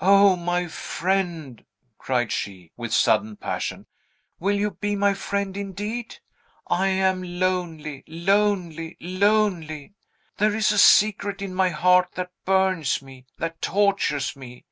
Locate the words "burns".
12.46-13.02